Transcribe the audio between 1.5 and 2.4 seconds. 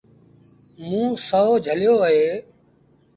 جھليو اهي۔